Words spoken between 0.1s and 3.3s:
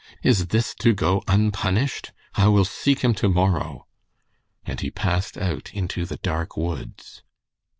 Is this to go unpunished? I will seek him to